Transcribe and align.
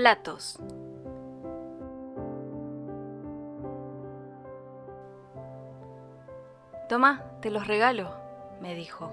Platos. 0.00 0.58
Toma, 6.88 7.22
te 7.42 7.50
los 7.50 7.66
regalo, 7.66 8.08
me 8.62 8.74
dijo. 8.74 9.10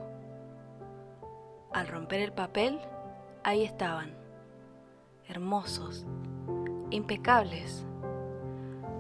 Al 1.73 1.89
romper 1.89 2.21
el 2.21 2.32
papel, 2.32 2.79
ahí 3.43 3.65
estaban, 3.65 4.14
hermosos, 5.28 6.05
impecables. 6.89 7.86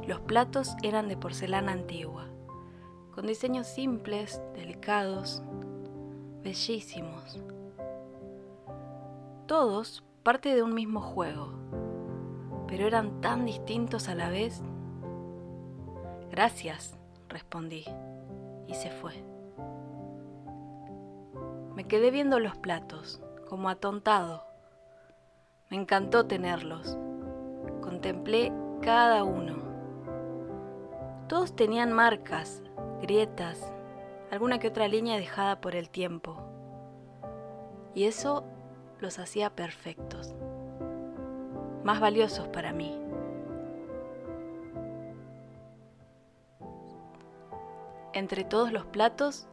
Los 0.05 0.19
platos 0.19 0.75
eran 0.83 1.07
de 1.07 1.15
porcelana 1.15 1.71
antigua, 1.71 2.25
con 3.15 3.27
diseños 3.27 3.65
simples, 3.65 4.41
delicados, 4.53 5.41
bellísimos. 6.43 7.41
Todos 9.45 10.03
parte 10.27 10.53
de 10.53 10.61
un 10.61 10.73
mismo 10.73 10.99
juego, 10.99 11.53
pero 12.67 12.85
eran 12.85 13.21
tan 13.21 13.45
distintos 13.45 14.09
a 14.09 14.15
la 14.15 14.29
vez. 14.29 14.61
Gracias, 16.29 16.97
respondí, 17.29 17.85
y 18.67 18.73
se 18.75 18.91
fue. 18.91 19.13
Me 21.75 21.85
quedé 21.85 22.11
viendo 22.11 22.39
los 22.39 22.57
platos, 22.57 23.21
como 23.49 23.69
atontado. 23.69 24.43
Me 25.69 25.77
encantó 25.77 26.25
tenerlos. 26.25 26.97
Contemplé 27.81 28.51
cada 28.81 29.23
uno. 29.23 29.55
Todos 31.27 31.55
tenían 31.55 31.93
marcas, 31.93 32.63
grietas, 33.01 33.71
alguna 34.31 34.59
que 34.59 34.69
otra 34.69 34.87
línea 34.87 35.17
dejada 35.17 35.61
por 35.61 35.75
el 35.75 35.89
tiempo. 35.89 36.37
Y 37.93 38.05
eso 38.05 38.43
los 38.99 39.19
hacía 39.19 39.49
perfectos, 39.49 40.35
más 41.87 42.01
valiosos 42.01 42.49
para 42.49 42.73
mí. 42.73 42.93
Entre 48.11 48.43
todos 48.43 48.73
los 48.73 48.85
platos 48.85 49.47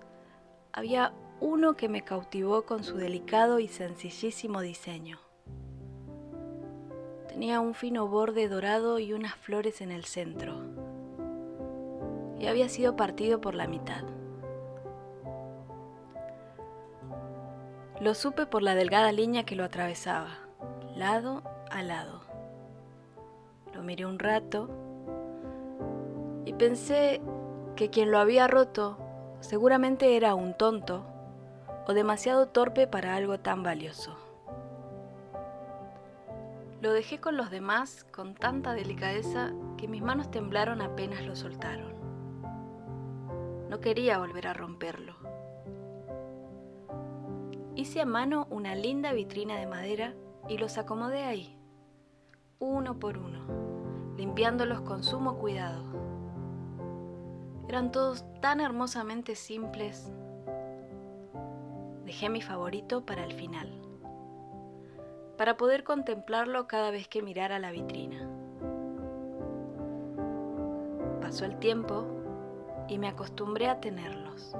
había 0.72 1.12
uno 1.40 1.76
que 1.76 1.88
me 1.88 2.02
cautivó 2.02 2.66
con 2.66 2.82
su 2.82 2.96
delicado 2.96 3.60
y 3.60 3.68
sencillísimo 3.68 4.62
diseño. 4.62 5.20
Tenía 7.28 7.60
un 7.60 7.72
fino 7.72 8.08
borde 8.08 8.48
dorado 8.48 8.98
y 8.98 9.12
unas 9.12 9.36
flores 9.36 9.80
en 9.80 9.92
el 9.92 10.04
centro. 10.04 10.56
Y 12.40 12.48
había 12.48 12.68
sido 12.68 12.96
partido 12.96 13.40
por 13.40 13.54
la 13.54 13.68
mitad. 13.68 14.02
Lo 18.00 18.12
supe 18.14 18.46
por 18.46 18.64
la 18.64 18.74
delgada 18.74 19.12
línea 19.12 19.44
que 19.44 19.54
lo 19.54 19.62
atravesaba, 19.62 20.30
lado 20.96 21.44
a 21.70 21.84
lado. 21.84 22.23
Miré 23.84 24.06
un 24.06 24.18
rato 24.18 24.70
y 26.46 26.54
pensé 26.54 27.20
que 27.76 27.90
quien 27.90 28.10
lo 28.10 28.18
había 28.18 28.46
roto 28.46 28.96
seguramente 29.40 30.16
era 30.16 30.34
un 30.34 30.54
tonto 30.54 31.04
o 31.86 31.92
demasiado 31.92 32.48
torpe 32.48 32.86
para 32.86 33.14
algo 33.14 33.38
tan 33.40 33.62
valioso. 33.62 34.16
Lo 36.80 36.94
dejé 36.94 37.20
con 37.20 37.36
los 37.36 37.50
demás 37.50 38.04
con 38.10 38.34
tanta 38.34 38.72
delicadeza 38.72 39.52
que 39.76 39.86
mis 39.86 40.02
manos 40.02 40.30
temblaron 40.30 40.80
apenas 40.80 41.22
lo 41.26 41.36
soltaron. 41.36 41.92
No 43.68 43.80
quería 43.80 44.18
volver 44.18 44.46
a 44.46 44.54
romperlo. 44.54 45.14
Hice 47.74 48.00
a 48.00 48.06
mano 48.06 48.46
una 48.48 48.74
linda 48.74 49.12
vitrina 49.12 49.56
de 49.56 49.66
madera 49.66 50.14
y 50.48 50.56
los 50.56 50.78
acomodé 50.78 51.24
ahí, 51.24 51.58
uno 52.58 52.98
por 52.98 53.18
uno, 53.18 53.73
limpiándolos 54.16 54.80
con 54.82 55.02
sumo 55.02 55.38
cuidado. 55.38 55.82
Eran 57.68 57.90
todos 57.90 58.24
tan 58.40 58.60
hermosamente 58.60 59.34
simples 59.34 60.12
Dejé 62.04 62.28
mi 62.28 62.42
favorito 62.42 63.06
para 63.06 63.24
el 63.24 63.32
final, 63.32 63.72
para 65.38 65.56
poder 65.56 65.84
contemplarlo 65.84 66.68
cada 66.68 66.90
vez 66.90 67.08
que 67.08 67.22
mirara 67.22 67.58
la 67.58 67.70
vitrina. 67.70 68.28
Pasó 71.22 71.46
el 71.46 71.58
tiempo 71.58 72.04
y 72.88 72.98
me 72.98 73.08
acostumbré 73.08 73.68
a 73.68 73.80
tenerlos. 73.80 74.54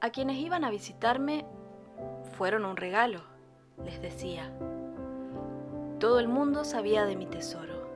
A 0.00 0.10
quienes 0.10 0.38
iban 0.38 0.64
a 0.64 0.70
visitarme 0.70 1.44
fueron 2.38 2.64
un 2.64 2.76
regalo, 2.76 3.20
les 3.84 4.00
decía. 4.00 4.50
Todo 6.00 6.20
el 6.20 6.28
mundo 6.28 6.64
sabía 6.64 7.04
de 7.04 7.16
mi 7.16 7.26
tesoro. 7.26 7.88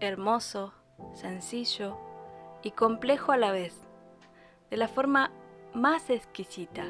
Hermoso, 0.00 0.72
sencillo 1.12 1.98
y 2.62 2.70
complejo 2.70 3.32
a 3.32 3.36
la 3.36 3.50
vez 3.50 3.86
de 4.70 4.78
la 4.78 4.88
forma 4.88 5.30
más 5.74 6.08
exquisita. 6.08 6.86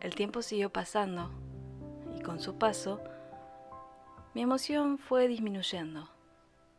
El 0.00 0.14
tiempo 0.14 0.42
siguió 0.42 0.70
pasando 0.70 1.30
y 2.16 2.20
con 2.20 2.38
su 2.38 2.54
paso 2.54 3.00
mi 4.34 4.42
emoción 4.42 4.98
fue 4.98 5.26
disminuyendo, 5.26 6.08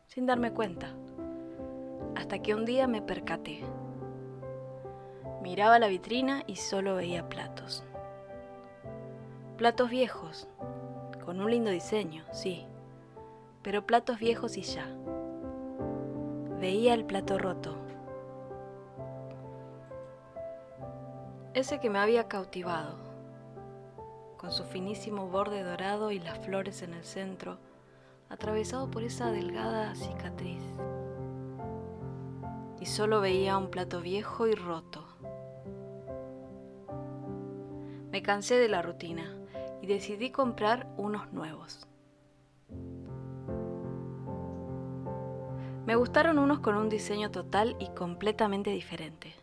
sin 0.08 0.26
darme 0.26 0.53
cuenta, 0.53 0.94
hasta 2.16 2.40
que 2.41 2.56
un 2.56 2.64
día 2.64 2.88
me 2.88 3.02
percaté. 3.02 3.66
Miraba 5.41 5.78
la 5.78 5.88
vitrina 5.88 6.44
y 6.47 6.56
solo 6.56 6.96
veía 6.96 7.28
platos. 7.28 7.84
Platos 9.58 9.90
viejos, 9.90 10.47
con 11.29 11.41
un 11.41 11.51
lindo 11.51 11.69
diseño, 11.69 12.23
sí, 12.31 12.66
pero 13.62 13.85
platos 13.85 14.17
viejos 14.17 14.57
y 14.57 14.63
ya. 14.63 14.88
Veía 16.59 16.95
el 16.95 17.06
plato 17.06 17.38
roto, 17.38 17.75
ese 21.53 21.79
que 21.79 21.91
me 21.91 22.00
había 22.00 22.28
cautivado, 22.28 22.95
con 24.38 24.51
su 24.51 24.63
finísimo 24.63 25.28
borde 25.28 25.62
dorado 25.62 26.09
y 26.09 26.17
las 26.17 26.40
flores 26.40 26.81
en 26.81 26.95
el 26.95 27.03
centro, 27.03 27.59
atravesado 28.28 28.90
por 28.90 29.03
esa 29.03 29.29
delgada 29.29 29.94
cicatriz. 29.94 30.63
Y 32.79 32.88
solo 32.88 33.22
veía 33.22 33.56
un 33.56 33.69
plato 33.69 34.01
viejo 34.01 34.47
y 34.47 34.56
roto. 34.56 35.06
Me 38.11 38.23
cansé 38.23 38.56
de 38.56 38.67
la 38.67 38.81
rutina 38.81 39.39
y 39.81 39.88
decidí 39.88 40.31
comprar 40.31 40.88
unos 40.97 41.31
nuevos. 41.34 41.88
Me 45.85 45.95
gustaron 45.95 46.38
unos 46.38 46.59
con 46.59 46.75
un 46.75 46.90
diseño 46.90 47.31
total 47.31 47.75
y 47.79 47.90
completamente 47.90 48.69
diferente, 48.69 49.34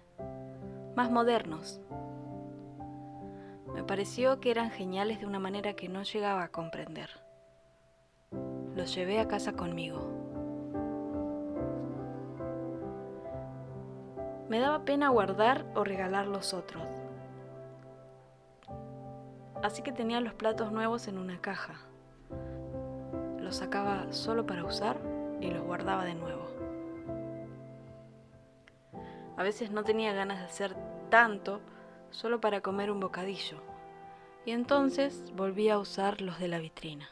más 0.94 1.10
modernos, 1.10 1.80
me 3.76 3.84
pareció 3.84 4.40
que 4.40 4.50
eran 4.50 4.70
geniales 4.70 5.20
de 5.20 5.26
una 5.26 5.38
manera 5.38 5.74
que 5.74 5.90
no 5.90 6.02
llegaba 6.02 6.44
a 6.44 6.48
comprender. 6.48 7.10
Los 8.74 8.94
llevé 8.94 9.20
a 9.20 9.28
casa 9.28 9.52
conmigo. 9.52 10.00
Me 14.48 14.60
daba 14.60 14.86
pena 14.86 15.10
guardar 15.10 15.66
o 15.74 15.84
regalar 15.84 16.26
los 16.26 16.54
otros. 16.54 16.82
Así 19.62 19.82
que 19.82 19.92
tenía 19.92 20.20
los 20.20 20.34
platos 20.34 20.72
nuevos 20.72 21.08
en 21.08 21.18
una 21.18 21.40
caja. 21.40 21.74
Los 23.40 23.56
sacaba 23.56 24.12
solo 24.12 24.46
para 24.46 24.64
usar 24.64 24.96
y 25.40 25.50
los 25.50 25.62
guardaba 25.64 26.04
de 26.04 26.14
nuevo. 26.14 26.46
A 29.36 29.42
veces 29.42 29.70
no 29.70 29.84
tenía 29.84 30.12
ganas 30.14 30.38
de 30.38 30.44
hacer 30.46 30.76
tanto 31.10 31.60
solo 32.10 32.40
para 32.40 32.62
comer 32.62 32.90
un 32.90 33.00
bocadillo, 33.00 33.58
y 34.46 34.52
entonces 34.52 35.32
volví 35.36 35.68
a 35.68 35.78
usar 35.78 36.20
los 36.20 36.38
de 36.38 36.48
la 36.48 36.58
vitrina. 36.58 37.08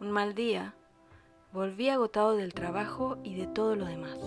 Un 0.00 0.10
mal 0.10 0.34
día, 0.34 0.74
volví 1.52 1.88
agotado 1.88 2.36
del 2.36 2.54
trabajo 2.54 3.18
y 3.22 3.34
de 3.34 3.46
todo 3.46 3.76
lo 3.76 3.84
demás. 3.84 4.18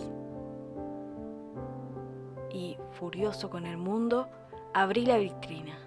Y, 2.51 2.77
furioso 2.91 3.49
con 3.49 3.65
el 3.65 3.77
mundo, 3.77 4.29
abrí 4.75 5.05
la 5.05 5.17
vitrina. 5.17 5.79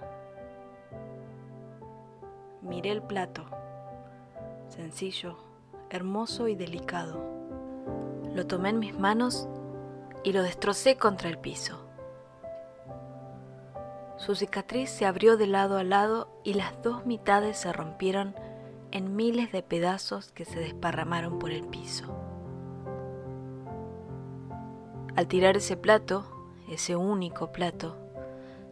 Miré 2.63 2.91
el 2.91 3.03
plato, 3.03 3.45
sencillo, 4.69 5.37
hermoso 5.91 6.49
y 6.49 6.55
delicado. 6.55 7.23
Lo 8.35 8.47
tomé 8.47 8.71
en 8.71 8.79
mis 8.79 8.99
manos 8.99 9.47
y 10.25 10.33
lo 10.33 10.43
destrocé 10.43 10.97
contra 10.97 11.29
el 11.29 11.37
piso. 11.37 11.87
Su 14.17 14.35
cicatriz 14.35 14.89
se 14.89 15.05
abrió 15.05 15.37
de 15.37 15.49
lado 15.49 15.77
a 15.77 15.85
lado 15.85 16.31
y 16.43 16.55
las 16.55 16.83
dos 16.83 17.05
mitades 17.05 17.59
se 17.59 17.75
rompieron 17.75 18.35
en 18.91 19.15
miles 19.15 19.53
de 19.53 19.63
pedazos 19.63 20.33
que 20.33 20.47
se 20.47 20.61
desparramaron 20.61 21.39
por 21.39 21.51
el 21.51 21.67
piso. 21.67 22.17
Al 25.15 25.29
tirar 25.29 25.59
ese 25.59 25.77
plato, 25.77 26.25
ese 26.71 26.97
único 26.97 27.53
plato, 27.53 28.08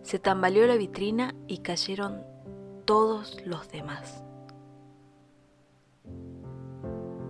Se 0.07 0.21
tambaleó 0.21 0.69
la 0.69 0.77
vitrina 0.77 1.35
y 1.49 1.59
cayeron 1.59 2.23
todos 2.85 3.45
los 3.45 3.69
demás. 3.73 4.23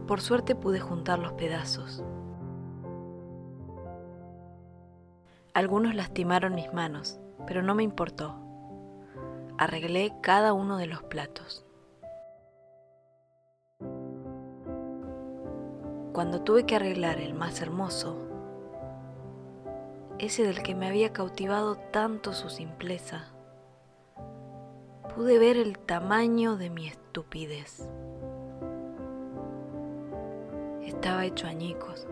Por 0.06 0.20
suerte 0.20 0.54
pude 0.54 0.78
juntar 0.78 1.18
los 1.18 1.32
pedazos. 1.32 2.04
Algunos 5.54 5.94
lastimaron 5.94 6.54
mis 6.54 6.70
manos, 6.74 7.18
pero 7.46 7.62
no 7.62 7.74
me 7.74 7.82
importó. 7.82 8.38
Arreglé 9.56 10.12
cada 10.20 10.52
uno 10.52 10.76
de 10.76 10.86
los 10.86 11.02
platos. 11.02 11.64
Cuando 16.12 16.42
tuve 16.42 16.66
que 16.66 16.76
arreglar 16.76 17.20
el 17.20 17.32
más 17.32 17.62
hermoso, 17.62 18.35
ese 20.18 20.44
del 20.44 20.62
que 20.62 20.74
me 20.74 20.86
había 20.86 21.12
cautivado 21.12 21.76
tanto 21.76 22.32
su 22.32 22.48
simpleza, 22.48 23.32
pude 25.14 25.38
ver 25.38 25.56
el 25.56 25.78
tamaño 25.78 26.56
de 26.56 26.70
mi 26.70 26.88
estupidez. 26.88 27.90
Estaba 30.82 31.24
hecho 31.24 31.46
añicos. 31.46 32.06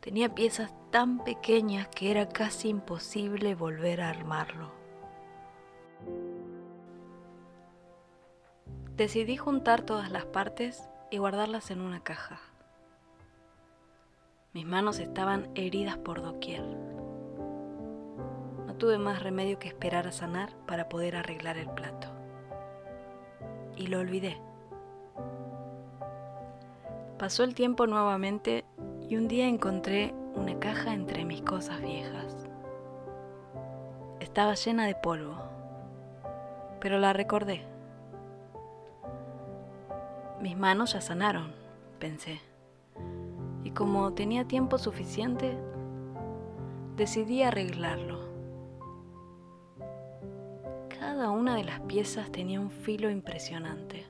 Tenía 0.00 0.34
piezas 0.34 0.72
tan 0.90 1.22
pequeñas 1.22 1.88
que 1.88 2.10
era 2.10 2.28
casi 2.28 2.68
imposible 2.68 3.54
volver 3.54 4.00
a 4.00 4.10
armarlo. 4.10 4.72
Decidí 8.96 9.36
juntar 9.36 9.82
todas 9.82 10.10
las 10.10 10.24
partes 10.24 10.88
y 11.10 11.18
guardarlas 11.18 11.70
en 11.70 11.80
una 11.80 12.02
caja. 12.02 12.51
Mis 14.52 14.66
manos 14.66 14.98
estaban 14.98 15.48
heridas 15.54 15.96
por 15.96 16.20
doquier. 16.20 16.62
No 18.66 18.74
tuve 18.76 18.98
más 18.98 19.22
remedio 19.22 19.58
que 19.58 19.68
esperar 19.68 20.06
a 20.06 20.12
sanar 20.12 20.54
para 20.66 20.90
poder 20.90 21.16
arreglar 21.16 21.56
el 21.56 21.70
plato. 21.70 22.08
Y 23.76 23.86
lo 23.86 23.98
olvidé. 23.98 24.38
Pasó 27.18 27.44
el 27.44 27.54
tiempo 27.54 27.86
nuevamente 27.86 28.66
y 29.08 29.16
un 29.16 29.26
día 29.26 29.48
encontré 29.48 30.14
una 30.34 30.58
caja 30.58 30.92
entre 30.92 31.24
mis 31.24 31.40
cosas 31.40 31.80
viejas. 31.80 32.46
Estaba 34.20 34.52
llena 34.52 34.84
de 34.84 34.94
polvo, 34.96 35.36
pero 36.78 36.98
la 36.98 37.14
recordé. 37.14 37.64
Mis 40.42 40.58
manos 40.58 40.92
ya 40.92 41.00
sanaron, 41.00 41.54
pensé. 41.98 42.51
Y 43.64 43.70
como 43.70 44.12
tenía 44.12 44.46
tiempo 44.46 44.78
suficiente, 44.78 45.56
decidí 46.96 47.42
arreglarlo. 47.42 48.20
Cada 50.88 51.30
una 51.30 51.56
de 51.56 51.64
las 51.64 51.80
piezas 51.80 52.30
tenía 52.30 52.60
un 52.60 52.70
filo 52.70 53.10
impresionante, 53.10 54.06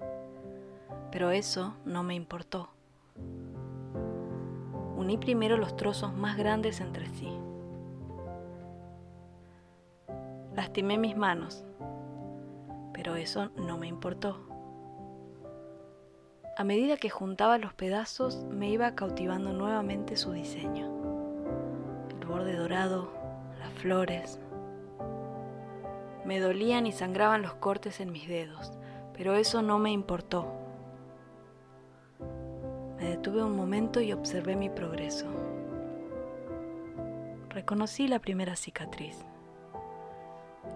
pero 1.11 1.31
eso 1.31 1.75
no 1.85 2.03
me 2.03 2.15
importó 2.15 2.71
uní 5.03 5.19
primero 5.19 5.57
los 5.57 5.77
trozos 5.77 6.15
más 6.15 6.37
grandes 6.37 6.81
entre 6.81 7.07
sí. 7.09 7.29
Lastimé 10.55 10.97
mis 10.97 11.17
manos, 11.17 11.65
pero 12.95 13.17
eso 13.17 13.51
no 13.57 13.79
me 13.79 13.89
importó. 13.89 14.52
A 16.55 16.65
medida 16.65 16.99
que 16.99 17.09
juntaba 17.09 17.57
los 17.57 17.73
pedazos 17.73 18.45
me 18.51 18.69
iba 18.69 18.95
cautivando 18.95 19.55
nuevamente 19.55 20.17
su 20.17 20.33
diseño. 20.33 20.87
El 22.11 22.27
borde 22.27 22.57
dorado, 22.57 23.11
las 23.59 23.73
flores. 23.73 24.39
Me 26.27 26.41
dolían 26.41 26.87
y 26.87 26.93
sangraban 26.93 27.41
los 27.41 27.55
cortes 27.55 28.01
en 28.01 28.13
mis 28.13 28.29
dedos, 28.29 28.71
pero 29.17 29.35
eso 29.35 29.63
no 29.63 29.79
me 29.79 29.93
importó. 29.93 30.47
Me 32.99 33.09
detuve 33.09 33.43
un 33.43 33.57
momento 33.57 34.03
y 34.03 34.13
observé 34.13 34.55
mi 34.55 34.69
progreso. 34.69 35.27
Reconocí 37.49 38.09
la 38.09 38.19
primera 38.19 38.57
cicatriz, 38.57 39.25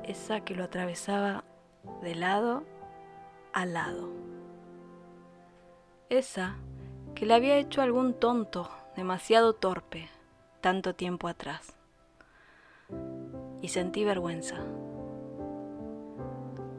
esa 0.04 0.40
que 0.40 0.54
lo 0.54 0.64
atravesaba 0.64 1.44
de 2.02 2.14
lado 2.14 2.64
a 3.52 3.66
lado. 3.66 4.35
Esa 6.08 6.56
que 7.14 7.26
le 7.26 7.34
había 7.34 7.56
hecho 7.56 7.82
algún 7.82 8.14
tonto, 8.14 8.68
demasiado 8.96 9.54
torpe, 9.54 10.08
tanto 10.60 10.94
tiempo 10.94 11.28
atrás. 11.28 11.74
Y 13.62 13.68
sentí 13.68 14.04
vergüenza. 14.04 14.56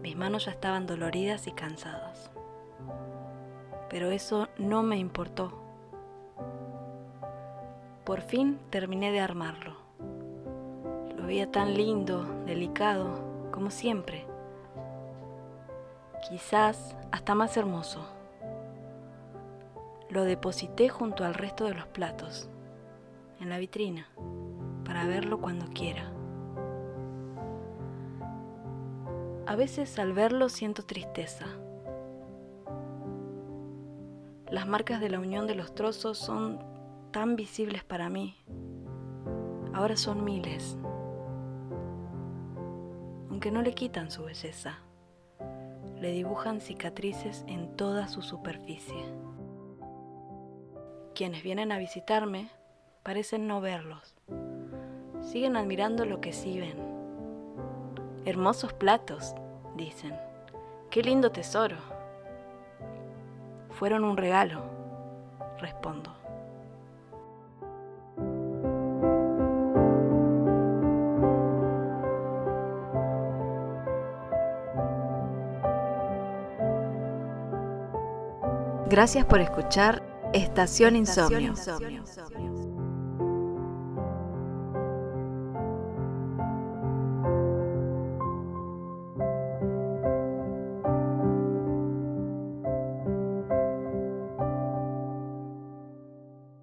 Mis 0.01 0.15
manos 0.15 0.45
ya 0.45 0.51
estaban 0.51 0.85
doloridas 0.85 1.47
y 1.47 1.51
cansadas 1.51 2.31
pero 3.89 4.11
eso 4.11 4.47
no 4.57 4.83
me 4.83 4.97
importó. 4.97 5.51
Por 8.03 8.21
fin 8.21 8.59
terminé 8.69 9.11
de 9.11 9.19
armarlo. 9.19 9.75
Lo 11.17 11.25
veía 11.25 11.51
tan 11.51 11.73
lindo, 11.73 12.23
delicado, 12.45 13.49
como 13.51 13.69
siempre. 13.69 14.25
Quizás 16.29 16.95
hasta 17.11 17.35
más 17.35 17.55
hermoso. 17.57 18.05
Lo 20.09 20.23
deposité 20.23 20.89
junto 20.89 21.23
al 21.23 21.33
resto 21.33 21.65
de 21.65 21.73
los 21.73 21.87
platos, 21.87 22.49
en 23.39 23.49
la 23.49 23.57
vitrina, 23.57 24.07
para 24.85 25.05
verlo 25.05 25.39
cuando 25.39 25.67
quiera. 25.67 26.11
A 29.45 29.55
veces 29.55 29.97
al 29.99 30.13
verlo 30.13 30.49
siento 30.49 30.83
tristeza 30.83 31.45
las 34.49 34.65
marcas 34.65 35.01
de 35.01 35.09
la 35.09 35.19
unión 35.19 35.45
de 35.45 35.55
los 35.55 35.75
trozos 35.75 36.17
son 36.17 36.59
tan 37.11 37.35
visibles 37.35 37.83
para 37.83 38.09
mí. 38.09 38.37
Ahora 39.73 39.97
son 39.97 40.23
miles. 40.23 40.77
Aunque 43.29 43.51
no 43.51 43.61
le 43.61 43.73
quitan 43.73 44.09
su 44.09 44.23
belleza, 44.23 44.79
le 45.99 46.11
dibujan 46.11 46.61
cicatrices 46.61 47.43
en 47.47 47.75
toda 47.75 48.07
su 48.07 48.21
superficie. 48.21 49.03
Quienes 51.17 51.41
vienen 51.41 51.71
a 51.71 51.79
visitarme 51.79 52.51
parecen 53.01 53.47
no 53.47 53.59
verlos. 53.59 54.13
Siguen 55.23 55.57
admirando 55.57 56.05
lo 56.05 56.21
que 56.21 56.31
sí 56.31 56.59
ven. 56.59 56.77
Hermosos 58.25 58.71
platos, 58.73 59.33
dicen. 59.75 60.15
Qué 60.91 61.01
lindo 61.01 61.31
tesoro 61.31 61.77
fueron 63.71 64.03
un 64.03 64.15
regalo, 64.15 64.61
respondo. 65.57 66.13
Gracias 78.87 79.25
por 79.25 79.41
escuchar 79.41 80.16
Estación 80.33 80.95
Insomnio. 80.95 81.53